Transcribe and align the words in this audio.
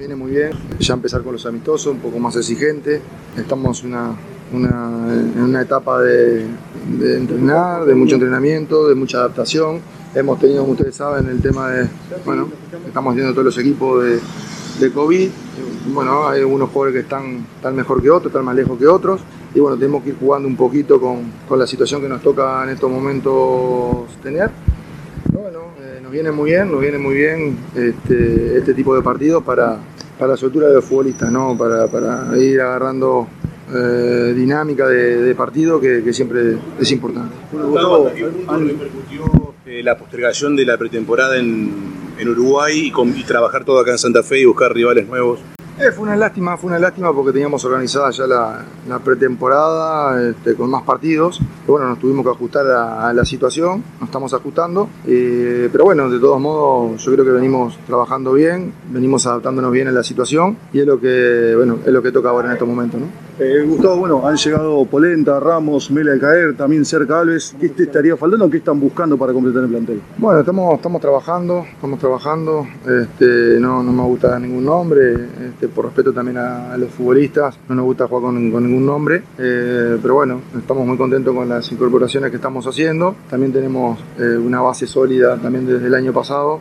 viene 0.00 0.16
muy 0.16 0.30
bien, 0.30 0.52
ya 0.78 0.94
empezar 0.94 1.22
con 1.22 1.34
los 1.34 1.44
amistosos, 1.44 1.92
un 1.92 2.00
poco 2.00 2.18
más 2.18 2.34
exigente. 2.34 3.02
Estamos 3.36 3.84
una, 3.84 4.16
en 4.50 5.42
una 5.42 5.60
etapa 5.60 6.00
de, 6.00 6.46
entrenar, 7.00 7.84
de 7.84 7.94
mucho 7.94 8.14
entrenamiento, 8.14 8.88
de 8.88 8.94
mucha 8.94 9.18
adaptación. 9.18 9.80
Hemos 10.14 10.40
tenido, 10.40 10.62
como 10.62 10.72
ustedes 10.72 10.94
saben, 10.94 11.28
el 11.28 11.42
tema 11.42 11.68
de, 11.68 11.86
bueno, 12.24 12.48
estamos 12.86 13.14
viendo 13.14 13.34
todos 13.34 13.44
los 13.44 13.58
equipos 13.58 14.02
de, 14.02 14.20
de 14.80 14.90
COVID. 14.90 15.28
Bueno, 15.92 16.26
hay 16.26 16.40
algunos 16.40 16.70
jugadores 16.70 16.94
que 16.94 17.00
están, 17.00 17.46
están 17.56 17.76
mejor 17.76 18.00
que 18.00 18.08
otros, 18.08 18.30
están 18.30 18.46
más 18.46 18.56
lejos 18.56 18.78
que 18.78 18.86
otros. 18.86 19.20
Y 19.54 19.60
bueno, 19.60 19.76
tenemos 19.76 20.02
que 20.02 20.10
ir 20.10 20.16
jugando 20.18 20.48
un 20.48 20.56
poquito 20.56 20.98
con, 20.98 21.30
con 21.46 21.58
la 21.58 21.66
situación 21.66 22.00
que 22.00 22.08
nos 22.08 22.22
toca 22.22 22.64
en 22.64 22.70
estos 22.70 22.90
momentos 22.90 24.08
tener 24.22 24.50
nos 26.02 26.12
viene 26.12 26.30
muy 26.30 26.50
bien, 26.50 26.70
nos 26.70 26.80
viene 26.80 26.98
muy 26.98 27.14
bien 27.14 27.58
este, 27.74 28.58
este 28.58 28.74
tipo 28.74 28.94
de 28.94 29.02
partidos 29.02 29.42
para, 29.42 29.78
para 30.18 30.32
la 30.32 30.36
soltura 30.36 30.68
de 30.68 30.74
los 30.74 30.84
futbolistas, 30.84 31.30
¿no? 31.30 31.56
para, 31.56 31.88
para 31.88 32.36
ir 32.38 32.60
agarrando 32.60 33.28
eh, 33.72 34.32
dinámica 34.34 34.88
de, 34.88 35.34
partido 35.34 35.80
que, 35.80 36.12
siempre 36.12 36.58
es 36.80 36.90
importante. 36.90 37.34
Gustavo, 37.52 38.10
repercutió 38.10 39.54
eh, 39.66 39.82
la 39.82 39.96
postergación 39.96 40.56
de 40.56 40.64
la 40.64 40.76
pretemporada 40.76 41.38
en, 41.38 41.70
en 42.18 42.28
Uruguay 42.28 42.92
y, 42.92 43.20
y 43.20 43.24
trabajar 43.24 43.64
todo 43.64 43.80
acá 43.80 43.92
en 43.92 43.98
Santa 43.98 44.22
Fe 44.22 44.40
y 44.40 44.44
buscar 44.44 44.74
rivales 44.74 45.06
nuevos? 45.06 45.40
Fue 45.80 46.02
una 46.02 46.14
lástima, 46.14 46.58
fue 46.58 46.68
una 46.68 46.78
lástima 46.78 47.10
porque 47.10 47.32
teníamos 47.32 47.64
organizada 47.64 48.10
ya 48.10 48.26
la, 48.26 48.98
pretemporada 49.02 50.28
este, 50.28 50.54
con 50.54 50.68
más 50.68 50.82
partidos. 50.82 51.40
bueno, 51.66 51.88
nos 51.88 51.98
tuvimos 51.98 52.22
que 52.22 52.30
ajustar 52.30 52.66
a, 52.66 53.10
la 53.14 53.24
situación, 53.24 53.82
nos 53.98 54.10
estamos 54.10 54.34
ajustando. 54.34 54.90
Eh, 55.06 55.70
pero 55.72 55.84
bueno, 55.84 56.10
de 56.10 56.20
todos 56.20 56.38
modos, 56.38 57.02
yo 57.02 57.12
creo 57.12 57.24
que 57.24 57.30
venimos 57.30 57.78
trabajando 57.86 58.34
bien, 58.34 58.74
venimos 58.90 59.26
adaptándonos 59.26 59.72
bien 59.72 59.88
a 59.88 59.92
la 59.92 60.02
situación 60.02 60.58
y 60.70 60.80
es 60.80 60.86
lo 60.86 61.00
que, 61.00 61.54
bueno, 61.56 61.78
es 61.84 61.90
lo 61.90 62.02
que 62.02 62.12
toca 62.12 62.28
ahora 62.28 62.48
en 62.48 62.52
estos 62.52 62.68
momentos. 62.68 63.00
¿no? 63.00 63.29
Eh, 63.40 63.64
Gustavo, 63.66 63.96
bueno, 63.96 64.26
han 64.28 64.36
llegado 64.36 64.84
Polenta, 64.84 65.40
Ramos, 65.40 65.90
Mela 65.90 66.12
de 66.12 66.20
Caer, 66.20 66.56
también 66.58 66.84
cerca 66.84 67.20
Alves. 67.20 67.56
¿Qué 67.58 67.70
te 67.70 67.84
estaría 67.84 68.14
faltando? 68.14 68.50
¿Qué 68.50 68.58
están 68.58 68.78
buscando 68.78 69.16
para 69.16 69.32
completar 69.32 69.62
el 69.62 69.70
plantel? 69.70 70.02
Bueno, 70.18 70.40
estamos, 70.40 70.74
estamos 70.74 71.00
trabajando, 71.00 71.64
estamos 71.72 71.98
trabajando. 71.98 72.66
Este, 72.86 73.58
no, 73.58 73.82
no 73.82 73.92
me 73.92 74.02
gusta 74.02 74.38
ningún 74.38 74.66
nombre. 74.66 75.14
Este, 75.40 75.68
por 75.68 75.86
respeto 75.86 76.12
también 76.12 76.36
a, 76.36 76.76
los 76.76 76.90
futbolistas, 76.90 77.58
no 77.68 77.74
nos 77.74 77.84
gusta 77.86 78.06
jugar 78.06 78.24
con, 78.24 78.34
ningún 78.34 78.84
nombre, 78.84 79.22
eh, 79.38 79.98
pero 80.00 80.14
bueno, 80.14 80.40
estamos 80.58 80.86
muy 80.86 80.96
contentos 80.96 81.34
con 81.34 81.48
las 81.48 81.70
incorporaciones 81.72 82.30
que 82.30 82.36
estamos 82.36 82.66
haciendo, 82.66 83.14
también 83.28 83.52
tenemos 83.52 83.98
eh, 84.18 84.36
una 84.36 84.60
base 84.60 84.86
sólida 84.86 85.36
también 85.36 85.66
desde 85.66 85.86
el 85.86 85.94
año 85.94 86.12
pasado, 86.12 86.60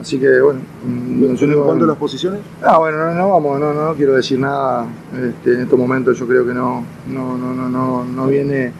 así 0.00 0.18
que 0.18 0.40
bueno. 0.40 0.60
¿En 0.84 1.36
cuánto 1.64 1.86
las 1.86 1.96
posiciones? 1.96 2.40
Ah, 2.62 2.78
bueno, 2.78 2.98
no, 2.98 3.14
no 3.14 3.30
vamos, 3.30 3.60
no, 3.60 3.72
no, 3.72 3.94
quiero 3.94 4.14
decir 4.14 4.38
nada, 4.38 4.86
este, 5.14 5.54
en 5.54 5.60
estos 5.62 5.78
momentos 5.78 6.19
yo 6.20 6.26
creo 6.26 6.46
que 6.46 6.54
no, 6.54 6.84
no, 7.08 7.36
no, 7.38 7.54
no, 7.54 7.68
no, 7.68 8.04
no 8.04 8.26
viene 8.26 8.72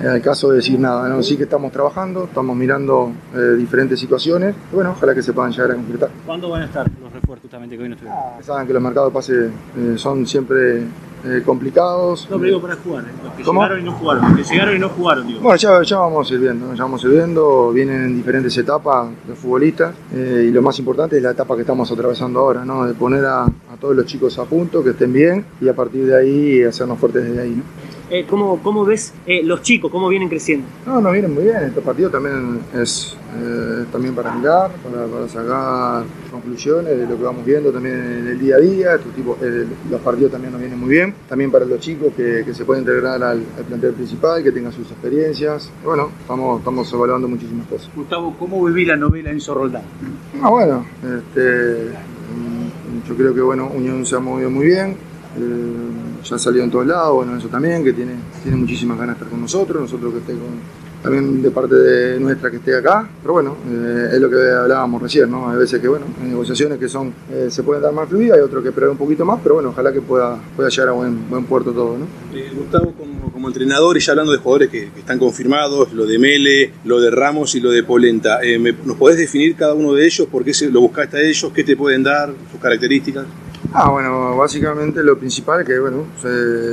al 0.00 0.20
caso 0.20 0.50
de 0.50 0.56
decir 0.56 0.78
nada, 0.78 1.08
¿no? 1.08 1.22
sí 1.22 1.36
que 1.36 1.44
estamos 1.44 1.70
trabajando, 1.70 2.24
estamos 2.24 2.56
mirando 2.56 3.12
diferentes 3.56 4.00
situaciones, 4.00 4.54
bueno, 4.72 4.90
ojalá 4.90 5.14
que 5.14 5.22
se 5.22 5.32
puedan 5.32 5.52
llegar 5.52 5.70
a 5.72 5.74
concretar. 5.74 6.10
¿Cuándo 6.26 6.50
van 6.50 6.62
a 6.62 6.64
estar 6.64 6.90
los 7.00 7.12
refuerzos 7.12 7.30
justamente 7.42 7.76
que 7.76 7.82
hoy 7.82 7.88
no 7.88 7.96
Saben 8.42 8.66
que 8.66 8.72
los 8.72 8.82
mercados 8.82 9.12
pases 9.12 9.50
eh, 9.76 9.94
son 9.96 10.26
siempre 10.26 10.84
eh, 11.24 11.42
complicados. 11.44 12.28
No, 12.30 12.36
pero 12.36 12.46
digo 12.46 12.60
para 12.60 12.76
jugar, 12.76 13.04
eh. 13.04 13.08
los 13.22 13.32
que 13.34 13.42
llegaron 13.42 13.80
y 13.80 13.82
no 13.82 13.92
jugaron, 13.92 14.22
los 14.22 14.36
que 14.36 14.54
llegaron 14.54 14.76
y 14.76 14.78
no 14.78 14.88
jugaron, 14.88 15.26
digo. 15.26 15.40
Bueno, 15.40 15.56
ya, 15.56 15.82
ya 15.82 15.98
vamos 15.98 16.30
a 16.30 16.34
ir 16.34 16.40
viendo, 16.40 16.74
ya 16.74 16.82
vamos 16.84 17.04
a 17.04 17.06
ir 17.08 17.12
viendo, 17.12 17.72
vienen 17.72 18.04
en 18.04 18.16
diferentes 18.16 18.56
etapas 18.56 19.08
los 19.28 19.38
futbolistas 19.38 19.94
y 20.12 20.50
lo 20.50 20.62
más 20.62 20.78
importante 20.78 21.16
es 21.16 21.22
la 21.22 21.32
etapa 21.32 21.54
que 21.54 21.62
estamos 21.62 21.90
atravesando 21.90 22.40
ahora, 22.40 22.64
¿no? 22.64 22.86
de 22.86 22.94
poner 22.94 23.24
a 23.24 23.46
todos 23.80 23.96
los 23.96 24.06
chicos 24.06 24.38
a 24.38 24.44
punto, 24.44 24.84
que 24.84 24.90
estén 24.90 25.12
bien 25.12 25.44
y 25.60 25.68
a 25.68 25.74
partir 25.74 26.06
de 26.06 26.16
ahí 26.16 26.62
hacernos 26.62 26.98
fuertes 26.98 27.24
desde 27.24 27.40
ahí. 27.40 27.56
¿no? 27.56 27.62
Eh, 28.10 28.26
¿cómo, 28.28 28.60
¿cómo, 28.60 28.84
ves 28.84 29.14
eh, 29.24 29.40
los 29.44 29.62
chicos, 29.62 29.88
cómo 29.88 30.08
vienen 30.08 30.28
creciendo? 30.28 30.66
No, 30.84 31.00
nos 31.00 31.12
vienen 31.12 31.32
muy 31.32 31.44
bien. 31.44 31.62
Este 31.62 31.80
partido 31.80 32.10
también 32.10 32.58
es 32.74 33.16
eh, 33.40 33.84
también 33.92 34.16
para 34.16 34.34
mirar, 34.34 34.72
para, 34.82 35.28
sacar 35.28 36.02
conclusiones 36.28 36.98
de 36.98 37.06
lo 37.06 37.16
que 37.16 37.22
vamos 37.22 37.44
viendo 37.44 37.70
también 37.70 37.94
en 37.94 38.26
el 38.26 38.40
día 38.40 38.56
a 38.56 38.58
día. 38.58 38.94
Este 38.96 39.10
tipo, 39.10 39.38
los 39.88 40.00
partidos 40.00 40.32
también 40.32 40.52
nos 40.52 40.60
vienen 40.60 40.80
muy 40.80 40.88
bien. 40.88 41.14
También 41.28 41.52
para 41.52 41.64
los 41.64 41.78
chicos 41.78 42.12
que, 42.16 42.44
se 42.52 42.64
pueden 42.64 42.82
integrar 42.82 43.22
al, 43.22 43.42
plantel 43.68 43.92
principal, 43.92 44.42
que 44.42 44.50
tengan 44.50 44.72
sus 44.72 44.90
experiencias. 44.90 45.70
Bueno, 45.84 46.10
estamos, 46.20 46.58
estamos 46.58 46.92
evaluando 46.92 47.28
muchísimas 47.28 47.68
cosas. 47.68 47.90
Gustavo, 47.94 48.34
¿cómo 48.36 48.64
viví 48.64 48.86
la 48.86 48.96
novela 48.96 49.30
Enzo 49.30 49.54
Roldán? 49.54 49.84
Ah, 50.42 50.50
bueno, 50.50 50.84
este, 51.00 51.92
yo 53.08 53.16
creo 53.16 53.34
que 53.34 53.40
bueno, 53.40 53.70
Unión 53.74 54.04
se 54.06 54.16
ha 54.16 54.20
movido 54.20 54.50
muy 54.50 54.66
bien 54.66 54.96
ya 56.24 56.38
salió 56.38 56.64
en 56.64 56.70
todos 56.70 56.86
lados, 56.86 57.14
bueno, 57.14 57.36
eso 57.36 57.48
también, 57.48 57.84
que 57.84 57.92
tiene, 57.92 58.14
tiene 58.42 58.56
muchísimas 58.56 58.98
ganas 58.98 59.16
de 59.16 59.18
estar 59.18 59.30
con 59.30 59.40
nosotros, 59.40 59.82
nosotros 59.82 60.12
que 60.12 60.18
esté 60.18 60.32
con, 60.32 60.60
también 61.02 61.42
de 61.42 61.50
parte 61.50 61.74
de 61.74 62.20
nuestra 62.20 62.50
que 62.50 62.56
esté 62.56 62.76
acá, 62.76 63.08
pero 63.22 63.34
bueno, 63.34 63.56
eh, 63.68 64.10
es 64.12 64.20
lo 64.20 64.28
que 64.28 64.36
hablábamos 64.36 65.02
recién, 65.02 65.30
¿no? 65.30 65.48
Hay 65.48 65.58
veces 65.58 65.80
que, 65.80 65.88
bueno, 65.88 66.06
hay 66.20 66.28
negociaciones 66.28 66.78
que 66.78 66.88
son, 66.88 67.12
eh, 67.32 67.48
se 67.50 67.62
pueden 67.62 67.82
dar 67.82 67.92
más 67.92 68.08
fluidas, 68.08 68.36
hay 68.36 68.44
otros 68.44 68.62
que 68.62 68.68
esperar 68.68 68.90
un 68.90 68.98
poquito 68.98 69.24
más, 69.24 69.40
pero 69.42 69.56
bueno, 69.56 69.70
ojalá 69.70 69.92
que 69.92 70.02
pueda, 70.02 70.38
pueda 70.54 70.68
llegar 70.68 70.88
a 70.88 70.92
buen, 70.92 71.28
buen 71.28 71.44
puerto 71.44 71.72
todo, 71.72 71.96
¿no? 71.98 72.06
Eh, 72.36 72.50
Gustavo, 72.54 72.92
como, 73.32 73.48
entrenador 73.48 73.96
y 73.96 74.00
ya 74.00 74.12
hablando 74.12 74.32
de 74.32 74.38
jugadores 74.38 74.68
que, 74.68 74.90
están 74.98 75.18
confirmados, 75.18 75.92
lo 75.94 76.04
de 76.06 76.18
Mele, 76.18 76.72
lo 76.84 77.00
de 77.00 77.10
Ramos 77.10 77.54
y 77.54 77.60
lo 77.60 77.70
de 77.70 77.82
Polenta, 77.82 78.38
¿nos 78.84 78.96
podés 78.96 79.16
definir 79.16 79.56
cada 79.56 79.72
uno 79.72 79.94
de 79.94 80.04
ellos? 80.04 80.28
¿Por 80.30 80.44
qué 80.44 80.52
se, 80.52 80.70
lo 80.70 80.82
buscaste 80.82 81.16
a 81.16 81.20
ellos? 81.22 81.50
¿Qué 81.52 81.64
te 81.64 81.74
pueden 81.74 82.02
dar? 82.02 82.32
¿Sus 82.52 82.60
características? 82.60 83.24
Ah, 83.72 83.88
bueno, 83.88 84.36
básicamente 84.36 85.00
lo 85.04 85.16
principal 85.16 85.64
que, 85.64 85.78
bueno, 85.78 86.04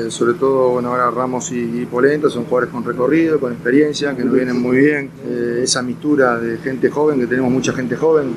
sobre 0.09 0.33
todo, 0.33 0.69
bueno, 0.69 0.89
ahora 0.89 1.11
Ramos 1.11 1.51
y, 1.51 1.85
Polenta 1.85 2.27
son 2.27 2.45
jugadores 2.45 2.73
con 2.73 2.83
recorrido, 2.83 3.39
con 3.39 3.53
experiencia, 3.53 4.15
que 4.15 4.23
nos 4.25 4.33
vienen 4.33 4.59
muy 4.59 4.77
bien. 4.77 5.11
Eh, 5.27 5.59
esa 5.61 5.83
mistura 5.83 6.39
de 6.39 6.57
gente 6.57 6.89
joven, 6.89 7.19
que 7.19 7.27
tenemos 7.27 7.51
mucha 7.51 7.71
gente 7.73 7.95
joven, 7.95 8.33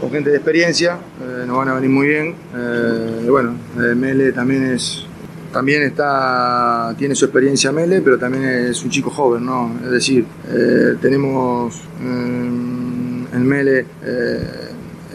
con, 0.00 0.10
gente 0.12 0.30
de 0.30 0.36
experiencia, 0.36 0.98
eh, 1.20 1.44
nos 1.48 1.56
van 1.56 1.68
a 1.70 1.74
venir 1.74 1.90
muy 1.90 2.06
bien. 2.06 2.34
Eh, 2.54 3.26
bueno, 3.28 3.56
Mele 3.74 4.30
también 4.30 4.62
es 4.62 5.04
también 5.52 5.82
está, 5.82 6.94
tiene 6.96 7.16
su 7.16 7.24
experiencia 7.24 7.72
Mele, 7.72 8.02
pero 8.02 8.18
también 8.18 8.44
es 8.44 8.84
un 8.84 8.90
chico 8.90 9.10
joven, 9.10 9.44
¿no? 9.46 9.72
Es 9.84 9.90
decir, 9.90 10.26
tenemos 11.00 11.80
en 12.00 13.46
Mele 13.46 13.86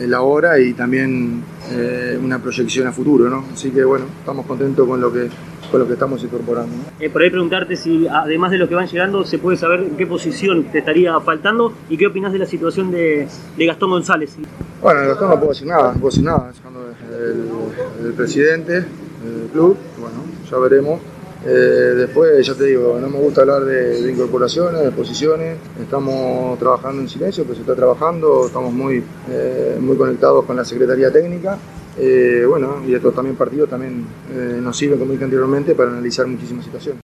el 0.01 0.13
ahora 0.13 0.59
y 0.59 0.73
también 0.73 1.43
eh, 1.71 2.19
una 2.21 2.39
proyección 2.39 2.87
a 2.87 2.91
futuro, 2.91 3.29
¿no? 3.29 3.45
Así 3.53 3.71
que 3.71 3.83
bueno, 3.83 4.05
estamos 4.19 4.45
contentos 4.45 4.87
con 4.87 4.99
lo 4.99 5.11
que, 5.11 5.29
con 5.69 5.79
lo 5.79 5.87
que 5.87 5.93
estamos 5.93 6.23
incorporando. 6.23 6.73
Eh, 6.99 7.09
por 7.09 7.21
ahí 7.21 7.29
preguntarte 7.29 7.75
si 7.75 8.07
además 8.07 8.51
de 8.51 8.57
lo 8.57 8.67
que 8.67 8.75
van 8.75 8.87
llegando 8.87 9.23
se 9.23 9.37
puede 9.37 9.57
saber 9.57 9.81
en 9.81 9.97
qué 9.97 10.07
posición 10.07 10.65
te 10.65 10.79
estaría 10.79 11.19
faltando 11.19 11.73
y 11.89 11.97
qué 11.97 12.07
opinas 12.07 12.33
de 12.33 12.39
la 12.39 12.45
situación 12.45 12.91
de, 12.91 13.27
Gastón 13.57 13.91
González. 13.91 14.35
Bueno, 14.81 15.07
Gastón 15.07 15.29
no 15.29 15.35
puedo 15.35 15.49
decir 15.49 15.67
nada, 15.67 15.93
no 15.93 15.99
puedo 15.99 16.09
decir 16.09 16.23
nada, 16.23 16.51
es 16.51 16.61
el, 17.19 18.07
el 18.07 18.13
presidente 18.13 18.73
del 18.73 19.49
club, 19.53 19.77
bueno, 19.99 20.17
ya 20.49 20.57
veremos. 20.57 20.99
Eh, 21.45 21.93
después, 21.97 22.45
ya 22.45 22.53
te 22.53 22.65
digo, 22.65 22.99
no 22.99 23.09
me 23.09 23.17
gusta 23.17 23.41
hablar 23.41 23.65
de, 23.65 24.11
incorporaciones, 24.11 24.83
de 24.83 24.91
posiciones. 24.91 25.57
Estamos 25.79 26.57
trabajando 26.59 27.01
en 27.01 27.09
silencio, 27.09 27.43
pues 27.45 27.57
se 27.57 27.61
está 27.61 27.75
trabajando, 27.75 28.45
estamos 28.45 28.73
muy, 28.73 29.03
eh, 29.29 29.77
muy 29.79 29.97
conectados 29.97 30.45
con 30.45 30.55
la 30.55 30.65
Secretaría 30.65 31.11
Técnica. 31.11 31.57
Eh, 31.97 32.45
bueno, 32.47 32.81
y 32.87 32.93
estos 32.93 33.13
también 33.13 33.35
partidos 33.35 33.69
también 33.69 34.05
nos 34.61 34.77
sirven, 34.77 34.99
como 34.99 35.11
dije 35.11 35.23
anteriormente, 35.23 35.75
para 35.75 35.89
analizar 35.91 36.25
muchísimas 36.27 36.65
situaciones. 36.65 37.01